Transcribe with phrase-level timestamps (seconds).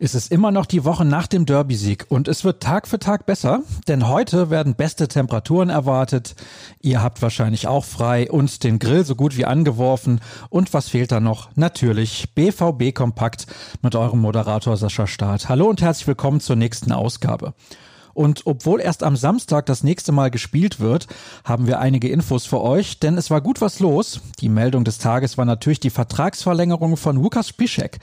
[0.00, 3.26] Es ist immer noch die Woche nach dem Derby-Sieg und es wird Tag für Tag
[3.26, 6.34] besser, denn heute werden beste Temperaturen erwartet.
[6.80, 10.20] Ihr habt wahrscheinlich auch frei und den Grill so gut wie angeworfen.
[10.48, 11.50] Und was fehlt da noch?
[11.56, 13.46] Natürlich BVB Kompakt
[13.82, 15.50] mit eurem Moderator Sascha Staat.
[15.50, 17.52] Hallo und herzlich willkommen zur nächsten Ausgabe.
[18.18, 21.06] Und obwohl erst am Samstag das nächste Mal gespielt wird,
[21.44, 24.20] haben wir einige Infos für euch, denn es war gut was los.
[24.40, 28.00] Die Meldung des Tages war natürlich die Vertragsverlängerung von Lukas Spischek.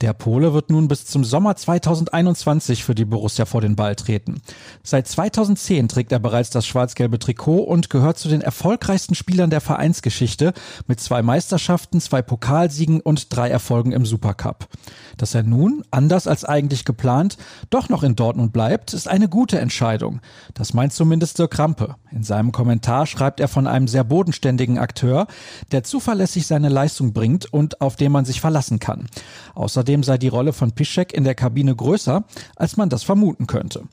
[0.00, 4.40] Der Pole wird nun bis zum Sommer 2021 für die Borussia vor den Ball treten.
[4.84, 9.60] Seit 2010 trägt er bereits das schwarz-gelbe Trikot und gehört zu den erfolgreichsten Spielern der
[9.60, 10.52] Vereinsgeschichte
[10.86, 14.68] mit zwei Meisterschaften, zwei Pokalsiegen und drei Erfolgen im Supercup.
[15.16, 17.36] Dass er nun, anders als eigentlich geplant,
[17.70, 20.20] doch noch in Dortmund bleibt, ist eine gute Entscheidung.
[20.54, 21.96] Das meint zumindest Dirk Krampe.
[22.12, 25.26] In seinem Kommentar schreibt er von einem sehr bodenständigen Akteur,
[25.72, 29.08] der zuverlässig seine Leistung bringt und auf den man sich verlassen kann.
[29.56, 32.22] Außerdem Außerdem sei die Rolle von Piszek in der Kabine größer,
[32.56, 33.84] als man das vermuten könnte.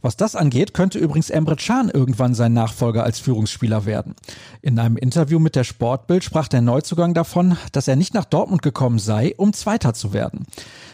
[0.00, 4.14] Was das angeht, könnte übrigens Emre Can irgendwann sein Nachfolger als Führungsspieler werden.
[4.62, 8.62] In einem Interview mit der Sportbild sprach der Neuzugang davon, dass er nicht nach Dortmund
[8.62, 10.46] gekommen sei, um Zweiter zu werden.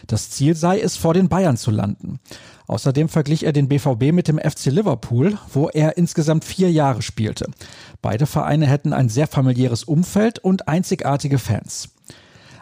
[0.07, 2.19] Das Ziel sei es, vor den Bayern zu landen.
[2.67, 7.45] Außerdem verglich er den BVB mit dem FC Liverpool, wo er insgesamt vier Jahre spielte.
[8.01, 11.94] Beide Vereine hätten ein sehr familiäres Umfeld und einzigartige Fans.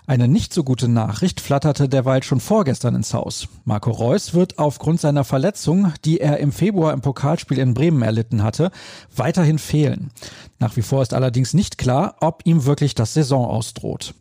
[0.06, 3.48] Eine nicht so gute Nachricht flatterte derweil schon vorgestern ins Haus.
[3.64, 8.44] Marco Reus wird aufgrund seiner Verletzung, die er im Februar im Pokalspiel in Bremen erlitten
[8.44, 8.72] hatte,
[9.16, 10.12] weiterhin fehlen.
[10.60, 14.14] Nach wie vor ist allerdings nicht klar, ob ihm wirklich das Saison ausdroht.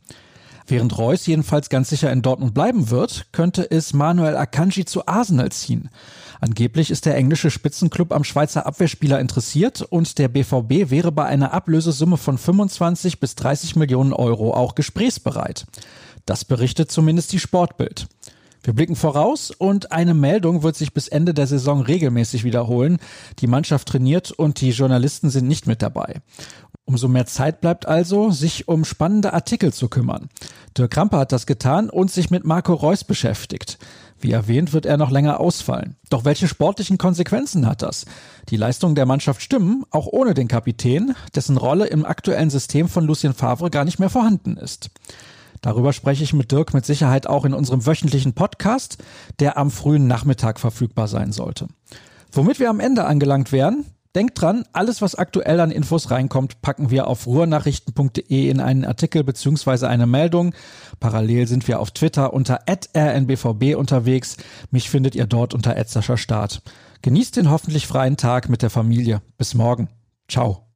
[0.66, 5.50] Während Reus jedenfalls ganz sicher in Dortmund bleiben wird, könnte es Manuel Akanji zu Arsenal
[5.50, 5.91] ziehen.
[6.41, 11.52] Angeblich ist der englische Spitzenclub am Schweizer Abwehrspieler interessiert und der BVB wäre bei einer
[11.52, 15.66] Ablösesumme von 25 bis 30 Millionen Euro auch gesprächsbereit.
[16.27, 18.08] Das berichtet zumindest die Sportbild.
[18.64, 22.98] Wir blicken voraus und eine Meldung wird sich bis Ende der Saison regelmäßig wiederholen.
[23.41, 26.20] Die Mannschaft trainiert und die Journalisten sind nicht mit dabei.
[26.92, 30.28] Umso mehr Zeit bleibt also, sich um spannende Artikel zu kümmern.
[30.76, 33.78] Dirk Krampe hat das getan und sich mit Marco Reus beschäftigt.
[34.20, 35.97] Wie erwähnt, wird er noch länger ausfallen.
[36.10, 38.04] Doch welche sportlichen Konsequenzen hat das?
[38.50, 43.06] Die Leistungen der Mannschaft stimmen, auch ohne den Kapitän, dessen Rolle im aktuellen System von
[43.06, 44.91] Lucien Favre gar nicht mehr vorhanden ist.
[45.62, 48.98] Darüber spreche ich mit Dirk mit Sicherheit auch in unserem wöchentlichen Podcast,
[49.41, 51.69] der am frühen Nachmittag verfügbar sein sollte.
[52.32, 56.91] Womit wir am Ende angelangt wären, Denkt dran, alles was aktuell an Infos reinkommt, packen
[56.91, 60.55] wir auf ruhrnachrichten.de in einen Artikel beziehungsweise eine Meldung.
[61.00, 64.37] Parallel sind wir auf Twitter unter rnbvb unterwegs.
[64.71, 65.75] Mich findet ihr dort unter
[66.19, 66.62] Start.
[67.00, 69.23] Genießt den hoffentlich freien Tag mit der Familie.
[69.39, 69.89] Bis morgen.
[70.29, 70.67] Ciao.